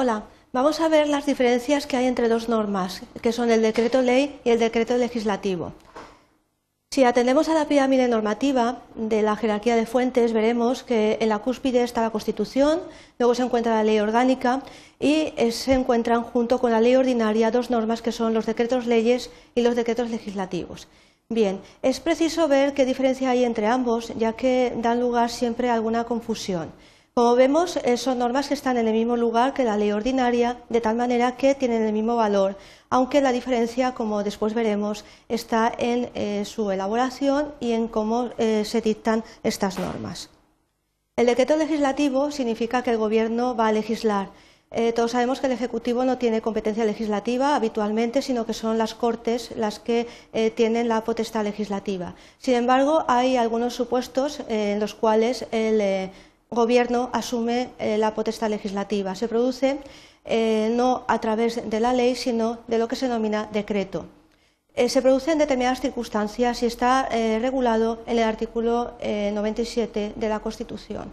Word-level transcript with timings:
Hola, 0.00 0.22
vamos 0.52 0.78
a 0.78 0.86
ver 0.86 1.08
las 1.08 1.26
diferencias 1.26 1.88
que 1.88 1.96
hay 1.96 2.06
entre 2.06 2.28
dos 2.28 2.48
normas, 2.48 3.02
que 3.20 3.32
son 3.32 3.50
el 3.50 3.62
decreto 3.62 4.00
ley 4.00 4.38
y 4.44 4.50
el 4.50 4.60
decreto 4.60 4.96
legislativo. 4.96 5.72
Si 6.92 7.02
atendemos 7.02 7.48
a 7.48 7.54
la 7.54 7.66
pirámide 7.66 8.06
normativa 8.06 8.82
de 8.94 9.22
la 9.22 9.34
jerarquía 9.34 9.74
de 9.74 9.86
fuentes, 9.86 10.32
veremos 10.32 10.84
que 10.84 11.18
en 11.20 11.28
la 11.28 11.40
cúspide 11.40 11.82
está 11.82 12.02
la 12.02 12.10
Constitución, 12.10 12.78
luego 13.18 13.34
se 13.34 13.42
encuentra 13.42 13.74
la 13.74 13.82
ley 13.82 13.98
orgánica 13.98 14.62
y 15.00 15.32
eh, 15.36 15.50
se 15.50 15.72
encuentran 15.72 16.22
junto 16.22 16.60
con 16.60 16.70
la 16.70 16.80
ley 16.80 16.94
ordinaria 16.94 17.50
dos 17.50 17.68
normas 17.68 18.00
que 18.00 18.12
son 18.12 18.34
los 18.34 18.46
decretos 18.46 18.86
leyes 18.86 19.32
y 19.56 19.62
los 19.62 19.74
decretos 19.74 20.10
legislativos. 20.10 20.86
Bien, 21.28 21.60
es 21.82 21.98
preciso 21.98 22.46
ver 22.46 22.72
qué 22.72 22.86
diferencia 22.86 23.30
hay 23.30 23.42
entre 23.42 23.66
ambos, 23.66 24.12
ya 24.16 24.34
que 24.34 24.72
dan 24.76 25.00
lugar 25.00 25.28
siempre 25.28 25.70
a 25.70 25.74
alguna 25.74 26.04
confusión. 26.04 26.70
Como 27.18 27.34
vemos, 27.34 27.76
eh, 27.78 27.96
son 27.96 28.20
normas 28.20 28.46
que 28.46 28.54
están 28.54 28.76
en 28.76 28.86
el 28.86 28.94
mismo 28.94 29.16
lugar 29.16 29.52
que 29.52 29.64
la 29.64 29.76
ley 29.76 29.90
ordinaria, 29.90 30.58
de 30.68 30.80
tal 30.80 30.94
manera 30.94 31.36
que 31.36 31.56
tienen 31.56 31.82
el 31.82 31.92
mismo 31.92 32.14
valor, 32.14 32.56
aunque 32.90 33.20
la 33.20 33.32
diferencia, 33.32 33.92
como 33.92 34.22
después 34.22 34.54
veremos, 34.54 35.04
está 35.28 35.72
en 35.78 36.10
eh, 36.14 36.44
su 36.44 36.70
elaboración 36.70 37.52
y 37.58 37.72
en 37.72 37.88
cómo 37.88 38.30
eh, 38.38 38.62
se 38.64 38.82
dictan 38.82 39.24
estas 39.42 39.80
normas. 39.80 40.30
El 41.16 41.26
decreto 41.26 41.56
legislativo 41.56 42.30
significa 42.30 42.84
que 42.84 42.92
el 42.92 42.98
Gobierno 42.98 43.56
va 43.56 43.66
a 43.66 43.72
legislar. 43.72 44.30
todos 44.94 45.12
sabemos 45.12 45.40
que 45.40 45.46
el 45.46 45.54
Ejecutivo 45.54 46.04
no 46.04 46.18
tiene 46.18 46.42
competencia 46.42 46.84
legislativa 46.84 47.56
habitualmente, 47.56 48.22
sino 48.22 48.44
que 48.44 48.52
son 48.52 48.76
las 48.78 48.94
Cortes 48.94 49.50
las 49.56 49.80
que 49.80 50.06
tienen 50.54 50.88
la 50.88 51.02
potestad 51.02 51.42
legislativa. 51.42 52.14
Sin 52.38 52.54
embargo, 52.54 53.04
hay 53.08 53.36
algunos 53.38 53.74
supuestos 53.74 54.42
en 54.46 54.78
los 54.78 54.94
cuales 54.94 55.46
el 55.50 56.10
Gobierno 56.50 57.10
asume 57.12 57.70
eh, 57.78 57.98
la 57.98 58.14
potestad 58.14 58.48
legislativa. 58.48 59.14
Se 59.14 59.28
produce 59.28 59.78
eh, 60.24 60.72
no 60.72 61.04
a 61.06 61.20
través 61.20 61.68
de 61.68 61.80
la 61.80 61.92
ley, 61.92 62.14
sino 62.14 62.60
de 62.66 62.78
lo 62.78 62.88
que 62.88 62.96
se 62.96 63.06
denomina 63.06 63.48
decreto. 63.52 64.06
Eh, 64.74 64.88
se 64.88 65.02
produce 65.02 65.32
en 65.32 65.38
determinadas 65.38 65.82
circunstancias 65.82 66.62
y 66.62 66.66
está 66.66 67.08
regulado 67.10 67.98
en 68.06 68.18
el 68.18 68.24
artículo 68.24 68.94
97 69.02 70.12
de 70.14 70.28
la 70.28 70.40
Constitución. 70.40 71.12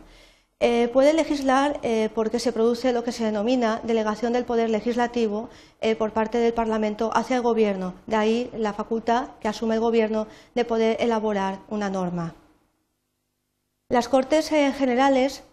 puede 0.93 1.13
legislar 1.13 1.79
porque 2.13 2.39
se 2.39 2.53
produce 2.53 2.93
lo 2.93 3.03
que 3.03 3.11
se 3.11 3.25
denomina 3.25 3.81
delegación 3.83 4.33
del 4.33 4.45
poder 4.45 4.69
legislativo 4.69 5.49
por 5.97 6.11
parte 6.11 6.37
del 6.37 6.53
Parlamento 6.53 7.11
hacia 7.13 7.37
el 7.37 7.41
Gobierno. 7.41 7.95
De 8.07 8.15
ahí 8.15 8.51
la 8.55 8.73
facultad 8.73 9.29
que 9.41 9.47
asume 9.47 9.75
el 9.75 9.81
Gobierno 9.81 10.27
de 10.53 10.63
poder 10.63 10.97
elaborar 10.99 11.59
una 11.69 11.89
norma. 11.89 12.35
Las 13.87 14.09
Cortes 14.09 14.51
eh, 14.51 14.73
Generales 14.75 15.43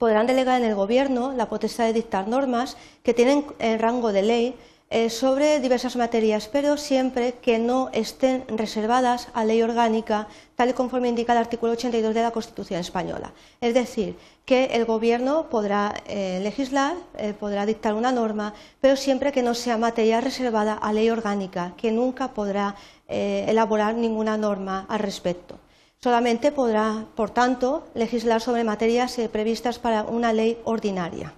podrán 0.00 0.26
delegar 0.26 0.60
en 0.60 0.66
el 0.66 0.74
Gobierno 0.74 1.30
la 1.30 1.48
potestad 1.48 1.84
de 1.84 1.92
dictar 1.92 2.26
normas 2.26 2.76
que 3.04 3.14
tienen 3.14 3.46
el 3.60 3.78
rango 3.78 4.12
de 4.12 4.22
ley 4.22 4.56
eh, 4.90 5.08
sobre 5.08 5.60
diversas 5.60 5.94
materias, 5.94 6.48
pero 6.48 6.76
siempre 6.76 7.34
que 7.34 7.60
no 7.60 7.88
estén 7.92 8.44
reservadas 8.48 9.28
a 9.34 9.44
ley 9.44 9.62
orgánica, 9.62 10.26
tal 10.56 10.70
y 10.70 10.72
conforme 10.72 11.10
indica 11.10 11.30
el 11.32 11.38
artículo 11.38 11.74
82 11.74 12.12
de 12.12 12.22
la 12.22 12.32
Constitución 12.32 12.80
española. 12.80 13.32
Es 13.60 13.72
decir, 13.72 14.18
que 14.44 14.64
el 14.72 14.84
Gobierno 14.84 15.48
podrá 15.48 15.94
eh, 16.08 16.40
legislar, 16.42 16.96
podrá 17.38 17.66
dictar 17.66 17.94
una 17.94 18.10
norma, 18.10 18.52
pero 18.80 18.96
siempre 18.96 19.30
que 19.30 19.44
no 19.44 19.54
sea 19.54 19.78
materia 19.78 20.20
reservada 20.20 20.74
a 20.74 20.92
ley 20.92 21.08
orgánica, 21.08 21.74
que 21.76 21.92
nunca 21.92 22.34
podrá 22.34 22.74
elaborar 23.06 23.94
ninguna 23.94 24.36
norma 24.36 24.86
al 24.88 24.98
respecto. 24.98 25.60
Solamente 26.02 26.50
podrá, 26.50 27.04
por 27.14 27.28
tanto, 27.28 27.84
legislar 27.92 28.40
sobre 28.40 28.64
materias 28.64 29.18
eh, 29.18 29.28
previstas 29.28 29.78
para 29.78 30.04
una 30.04 30.32
ley 30.32 30.58
ordinaria. 30.64 31.34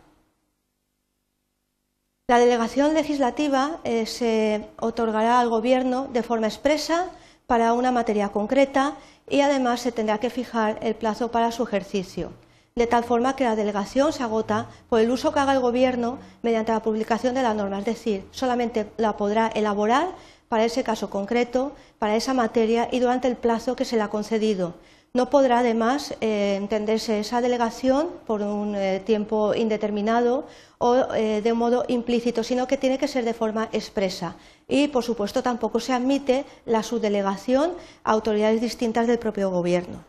La 2.28 2.38
delegación 2.38 2.94
legislativa 2.94 3.80
eh, 3.82 4.06
se 4.06 4.68
otorgará 4.78 5.40
al 5.40 5.48
Gobierno 5.48 6.06
de 6.12 6.22
forma 6.22 6.46
expresa 6.46 7.10
para 7.48 7.72
una 7.72 7.90
materia 7.90 8.28
concreta 8.28 8.94
y 9.28 9.40
además 9.40 9.80
se 9.80 9.90
tendrá 9.90 10.18
que 10.18 10.30
fijar 10.30 10.78
el 10.80 10.94
plazo 10.94 11.32
para 11.32 11.50
su 11.50 11.64
ejercicio, 11.64 12.32
de 12.76 12.86
tal 12.86 13.02
forma 13.02 13.34
que 13.34 13.42
la 13.42 13.56
delegación 13.56 14.12
se 14.12 14.22
agota 14.22 14.68
por 14.88 15.00
el 15.00 15.10
uso 15.10 15.32
que 15.32 15.40
haga 15.40 15.54
el 15.54 15.60
Gobierno 15.60 16.18
mediante 16.42 16.70
la 16.70 16.82
publicación 16.82 17.34
de 17.34 17.42
la 17.42 17.52
norma, 17.52 17.80
es 17.80 17.84
decir, 17.84 18.28
solamente 18.30 18.92
la 18.96 19.16
podrá 19.16 19.48
elaborar 19.48 20.10
para 20.52 20.66
ese 20.66 20.84
caso 20.84 21.08
concreto, 21.08 21.72
para 21.98 22.14
esa 22.14 22.34
materia 22.34 22.86
y 22.92 23.00
durante 23.00 23.26
el 23.26 23.36
plazo 23.36 23.74
que 23.74 23.86
se 23.86 23.96
le 23.96 24.02
ha 24.02 24.10
concedido. 24.10 24.74
No 25.14 25.30
podrá, 25.30 25.60
además, 25.60 26.14
eh, 26.20 26.56
entenderse 26.60 27.20
esa 27.20 27.40
delegación 27.40 28.08
por 28.26 28.42
un 28.42 28.74
eh, 28.74 29.00
tiempo 29.00 29.54
indeterminado 29.54 30.44
o 30.76 30.94
eh, 31.14 31.40
de 31.40 31.52
un 31.52 31.58
modo 31.58 31.86
implícito, 31.88 32.44
sino 32.44 32.66
que 32.66 32.76
tiene 32.76 32.98
que 32.98 33.08
ser 33.08 33.24
de 33.24 33.32
forma 33.32 33.70
expresa. 33.72 34.36
Y, 34.68 34.88
por 34.88 35.04
supuesto, 35.04 35.42
tampoco 35.42 35.80
se 35.80 35.94
admite 35.94 36.44
la 36.66 36.82
subdelegación 36.82 37.72
a 38.04 38.10
autoridades 38.12 38.60
distintas 38.60 39.06
del 39.06 39.18
propio 39.18 39.48
Gobierno. 39.48 40.04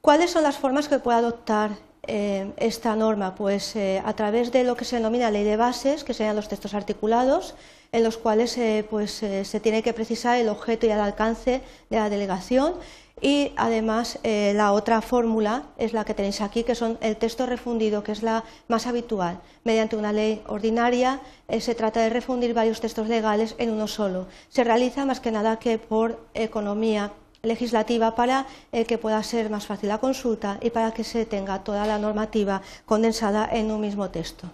¿Cuáles 0.00 0.30
son 0.30 0.44
las 0.44 0.56
formas 0.56 0.86
que 0.86 1.00
puede 1.00 1.18
adoptar 1.18 1.72
esta 2.06 2.94
norma? 2.94 3.34
Pues 3.34 3.74
a 3.76 4.12
través 4.14 4.50
de 4.52 4.64
lo 4.64 4.76
que 4.76 4.84
se 4.84 4.96
denomina 4.96 5.32
ley 5.32 5.44
de 5.44 5.56
bases, 5.56 6.04
que 6.04 6.14
serían 6.14 6.36
los 6.36 6.48
textos 6.48 6.74
articulados, 6.74 7.54
en 7.92 8.04
los 8.04 8.16
cuales 8.16 8.56
eh, 8.58 8.86
pues, 8.88 9.22
eh, 9.22 9.44
se 9.44 9.60
tiene 9.60 9.82
que 9.82 9.92
precisar 9.92 10.38
el 10.38 10.48
objeto 10.48 10.86
y 10.86 10.90
el 10.90 11.00
alcance 11.00 11.62
de 11.88 11.96
la 11.96 12.10
delegación 12.10 12.74
y 13.22 13.52
además 13.56 14.18
eh, 14.22 14.52
la 14.54 14.72
otra 14.72 15.02
fórmula 15.02 15.64
es 15.76 15.92
la 15.92 16.04
que 16.04 16.14
tenéis 16.14 16.40
aquí, 16.40 16.64
que 16.64 16.74
son 16.74 16.96
el 17.02 17.16
texto 17.16 17.44
refundido, 17.44 18.02
que 18.02 18.12
es 18.12 18.22
la 18.22 18.44
más 18.68 18.86
habitual. 18.86 19.40
Mediante 19.64 19.96
una 19.96 20.12
ley 20.12 20.42
ordinaria 20.46 21.20
se 21.58 21.74
trata 21.74 22.00
de 22.00 22.08
refundir 22.08 22.54
varios 22.54 22.80
textos 22.80 23.08
legales 23.08 23.56
en 23.58 23.70
uno 23.70 23.88
solo. 23.88 24.26
Se 24.48 24.64
realiza 24.64 25.04
más 25.04 25.20
que 25.20 25.32
nada 25.32 25.58
que 25.58 25.76
por 25.76 26.18
economía 26.32 27.12
legislativa 27.42 28.14
para 28.14 28.46
que 28.70 28.96
pueda 28.96 29.22
ser 29.22 29.50
más 29.50 29.66
fácil 29.66 29.90
la 29.90 29.98
consulta 29.98 30.58
y 30.62 30.70
para 30.70 30.92
que 30.92 31.04
se 31.04 31.26
tenga 31.26 31.62
toda 31.62 31.86
la 31.86 31.98
normativa 31.98 32.62
condensada 32.86 33.46
en 33.52 33.70
un 33.70 33.82
mismo 33.82 34.08
texto. 34.08 34.48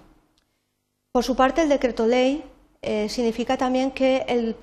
Por 1.13 1.23
su 1.23 1.37
parte, 1.37 1.63
el 1.63 1.69
decreto 1.69 2.07
ley 2.07 2.45
eh, 2.83 3.09
significa 3.09 3.57
también 3.57 3.91
que 3.91 4.25
el, 4.29 4.57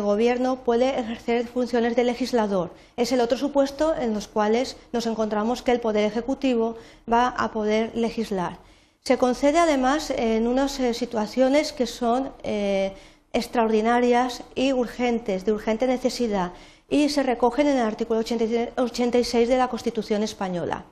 Gobierno 0.00 0.64
puede 0.64 0.98
ejercer 0.98 1.46
funciones 1.46 1.94
de 1.94 2.02
legislador. 2.02 2.72
Es 2.96 3.12
el 3.12 3.20
otro 3.20 3.36
supuesto 3.36 3.94
en 3.94 4.14
los 4.14 4.26
cuales 4.26 4.78
nos 4.94 5.06
encontramos 5.06 5.60
que 5.60 5.72
el 5.72 5.80
Poder 5.80 6.04
Ejecutivo 6.04 6.76
va 7.10 7.28
a 7.28 7.52
poder 7.52 7.94
legislar. 7.94 8.58
Se 9.04 9.18
concede 9.18 9.58
además 9.58 10.10
en 10.10 10.46
unas 10.46 10.80
eh, 10.80 10.94
situaciones 10.94 11.74
que 11.74 11.86
son 11.86 12.32
eh, 12.44 12.94
extraordinarias 13.34 14.42
y 14.54 14.72
urgentes, 14.72 15.44
de 15.44 15.52
urgente 15.52 15.86
necesidad, 15.86 16.52
y 16.88 17.10
se 17.10 17.22
recogen 17.22 17.68
en 17.68 17.76
el 17.76 17.86
artículo 17.86 18.20
86 18.20 19.48
de 19.48 19.58
la 19.58 19.68
Constitución 19.68 20.22
española. 20.22 20.86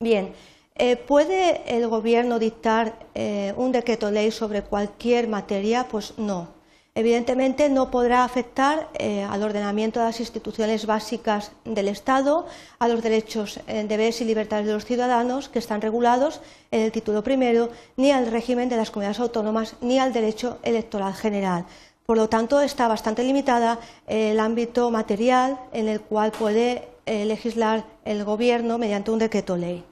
Bien, 0.00 0.32
eh, 0.78 0.96
¿Puede 0.96 1.76
el 1.76 1.88
Gobierno 1.88 2.38
dictar 2.38 2.94
eh, 3.16 3.52
un 3.56 3.72
decreto 3.72 4.12
ley 4.12 4.30
sobre 4.30 4.62
cualquier 4.62 5.26
materia? 5.26 5.88
Pues 5.88 6.14
no. 6.18 6.56
Evidentemente 6.94 7.68
no 7.68 7.90
podrá 7.90 8.22
afectar 8.24 8.88
eh, 8.94 9.22
al 9.22 9.42
ordenamiento 9.42 9.98
de 9.98 10.06
las 10.06 10.20
instituciones 10.20 10.86
básicas 10.86 11.50
del 11.64 11.88
Estado, 11.88 12.46
a 12.78 12.86
los 12.86 13.02
derechos, 13.02 13.60
deberes 13.66 14.20
y 14.20 14.24
libertades 14.24 14.66
de 14.66 14.72
los 14.72 14.84
ciudadanos 14.84 15.48
que 15.48 15.58
están 15.58 15.80
regulados 15.80 16.40
en 16.70 16.82
el 16.82 16.92
título 16.92 17.22
primero, 17.24 17.70
ni 17.96 18.12
al 18.12 18.28
régimen 18.28 18.68
de 18.68 18.76
las 18.76 18.90
comunidades 18.90 19.20
autónomas, 19.20 19.74
ni 19.80 19.98
al 19.98 20.12
derecho 20.12 20.58
electoral 20.62 21.14
general. 21.14 21.66
Por 22.06 22.16
lo 22.16 22.28
tanto, 22.28 22.60
está 22.60 22.88
bastante 22.88 23.22
limitada 23.22 23.78
el 24.06 24.40
ámbito 24.40 24.90
material 24.90 25.58
en 25.72 25.88
el 25.88 26.00
cual 26.00 26.32
puede 26.32 26.88
legislar 27.06 27.84
el 28.04 28.24
Gobierno 28.24 28.78
mediante 28.78 29.10
un 29.10 29.18
decreto 29.18 29.56
ley. 29.56 29.84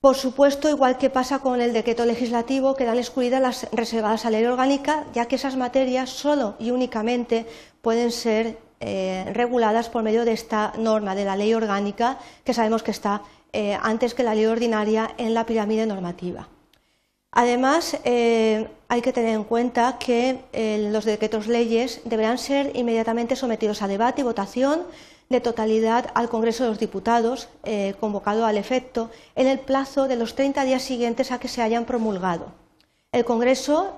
Por 0.00 0.14
supuesto, 0.14 0.68
igual 0.68 0.98
que 0.98 1.10
pasa 1.10 1.38
con 1.38 1.60
el 1.60 1.72
decreto 1.72 2.04
legislativo, 2.04 2.76
quedan 2.76 2.98
excluidas 2.98 3.40
las 3.40 3.68
reservadas 3.72 4.26
a 4.26 4.30
ley 4.30 4.44
orgánica, 4.44 5.04
ya 5.14 5.26
que 5.26 5.36
esas 5.36 5.56
materias 5.56 6.10
solo 6.10 6.54
y 6.58 6.70
únicamente 6.70 7.46
pueden 7.80 8.12
ser 8.12 8.58
eh, 8.78 9.24
reguladas 9.32 9.88
por 9.88 10.02
medio 10.02 10.26
de 10.26 10.32
esta 10.32 10.74
norma 10.76 11.14
de 11.14 11.24
la 11.24 11.34
ley 11.34 11.54
orgánica, 11.54 12.18
que 12.44 12.52
sabemos 12.52 12.82
que 12.82 12.90
está 12.90 13.22
eh, 13.54 13.76
antes 13.80 14.12
que 14.12 14.22
la 14.22 14.34
ley 14.34 14.44
ordinaria 14.44 15.14
en 15.16 15.32
la 15.32 15.46
pirámide 15.46 15.86
normativa. 15.86 16.48
Además, 17.32 17.98
eh, 18.04 18.68
hay 18.88 19.00
que 19.00 19.12
tener 19.12 19.34
en 19.34 19.44
cuenta 19.44 19.98
que 19.98 20.40
los 20.92 21.04
decretos 21.04 21.46
leyes 21.48 22.00
deberán 22.04 22.38
ser 22.38 22.72
inmediatamente 22.76 23.34
sometidos 23.34 23.82
a 23.82 23.88
debate 23.88 24.20
y 24.20 24.24
votación 24.24 24.82
de 25.28 25.40
totalidad 25.40 26.10
al 26.14 26.28
Congreso 26.28 26.64
de 26.64 26.70
los 26.70 26.78
Diputados, 26.78 27.48
eh, 27.64 27.94
convocado 27.98 28.46
al 28.46 28.56
efecto, 28.56 29.10
en 29.34 29.46
el 29.46 29.58
plazo 29.58 30.08
de 30.08 30.16
los 30.16 30.34
30 30.34 30.64
días 30.64 30.82
siguientes 30.82 31.32
a 31.32 31.38
que 31.38 31.48
se 31.48 31.62
hayan 31.62 31.84
promulgado. 31.84 32.52
El 33.12 33.24
Congreso, 33.24 33.94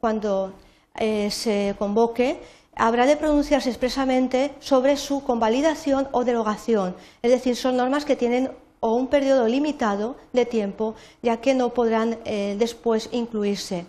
cuando 0.00 0.52
eh, 0.96 1.30
se 1.30 1.74
convoque, 1.78 2.40
habrá 2.74 3.06
de 3.06 3.16
pronunciarse 3.16 3.70
expresamente 3.70 4.52
sobre 4.60 4.96
su 4.96 5.24
convalidación 5.24 6.08
o 6.12 6.24
derogación, 6.24 6.96
es 7.22 7.30
decir, 7.30 7.56
son 7.56 7.76
normas 7.76 8.04
que 8.04 8.16
tienen 8.16 8.50
un 8.80 9.08
periodo 9.08 9.48
limitado 9.48 10.16
de 10.32 10.46
tiempo, 10.46 10.94
ya 11.22 11.38
que 11.38 11.54
no 11.54 11.70
podrán 11.70 12.18
eh, 12.24 12.56
después 12.58 13.08
incluirse. 13.12 13.86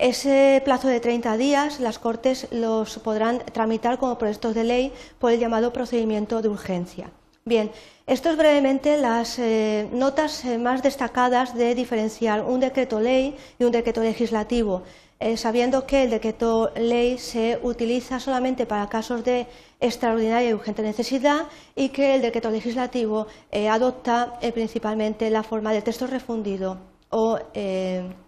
Ese 0.00 0.62
plazo 0.64 0.88
de 0.88 0.98
30 0.98 1.36
días 1.36 1.78
las 1.78 1.98
Cortes 1.98 2.48
los 2.52 2.98
podrán 3.00 3.40
tramitar 3.52 3.98
como 3.98 4.16
proyectos 4.16 4.54
de 4.54 4.64
ley 4.64 4.94
por 5.18 5.30
el 5.30 5.38
llamado 5.38 5.74
procedimiento 5.74 6.40
de 6.40 6.48
urgencia. 6.48 7.10
Bien, 7.44 7.70
esto 8.06 8.30
es 8.30 8.38
brevemente 8.38 8.96
las 8.96 9.38
eh, 9.38 9.90
notas 9.92 10.42
eh, 10.46 10.56
más 10.56 10.82
destacadas 10.82 11.54
de 11.54 11.74
diferenciar 11.74 12.40
un 12.42 12.60
decreto 12.60 12.98
ley 12.98 13.36
y 13.58 13.64
un 13.64 13.72
decreto 13.72 14.02
legislativo. 14.02 14.84
Eh, 15.18 15.36
sabiendo 15.36 15.84
que 15.84 16.04
el 16.04 16.08
decreto 16.08 16.72
ley 16.76 17.18
se 17.18 17.60
utiliza 17.62 18.20
solamente 18.20 18.64
para 18.64 18.88
casos 18.88 19.22
de 19.22 19.48
extraordinaria 19.80 20.48
y 20.48 20.54
urgente 20.54 20.80
necesidad 20.80 21.44
y 21.76 21.90
que 21.90 22.14
el 22.14 22.22
decreto 22.22 22.50
legislativo 22.50 23.26
adopta 23.70 24.38
principalmente 24.54 25.28
la 25.28 25.42
forma 25.42 25.72
de 25.72 25.82
texto 25.82 26.06
refundido 26.06 26.89
o 27.10 27.38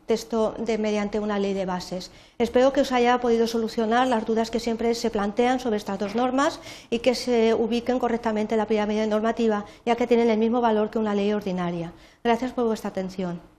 texto 0.06 0.54
de, 0.58 0.76
mediante 0.76 1.20
una 1.20 1.38
ley 1.38 1.54
de 1.54 1.64
bases. 1.64 2.10
Espero 2.38 2.72
que 2.72 2.82
os 2.82 2.92
haya 2.92 3.20
podido 3.20 3.46
solucionar 3.46 4.06
las 4.08 4.26
dudas 4.26 4.50
que 4.50 4.60
siempre 4.60 4.94
se 4.94 5.10
plantean 5.10 5.60
sobre 5.60 5.76
estas 5.76 5.98
dos 5.98 6.14
normas 6.14 6.60
y 6.90 6.98
que 6.98 7.14
se 7.14 7.54
ubiquen 7.54 7.98
correctamente 7.98 8.54
en 8.54 8.58
la 8.58 8.66
pirámide 8.66 9.06
normativa, 9.06 9.64
ya 9.86 9.96
que 9.96 10.06
tienen 10.06 10.30
el 10.30 10.38
mismo 10.38 10.60
valor 10.60 10.90
que 10.90 10.98
una 10.98 11.14
ley 11.14 11.32
ordinaria. 11.32 11.92
Gracias 12.22 12.52
por 12.52 12.66
vuestra 12.66 12.90
atención. 12.90 13.51